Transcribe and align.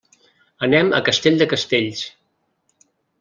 Anem 0.67 0.89
a 0.99 1.01
Castell 1.09 1.37
de 1.41 1.47
Castells. 1.51 2.01